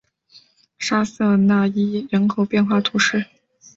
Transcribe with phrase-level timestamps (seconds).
[0.79, 3.23] 沙瑟讷伊人口变化图示